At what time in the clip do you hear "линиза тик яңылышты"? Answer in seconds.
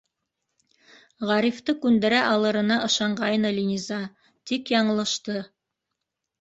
3.61-5.41